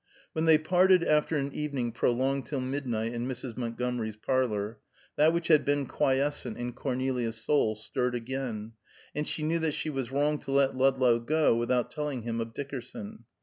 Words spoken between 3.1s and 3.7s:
in Mrs.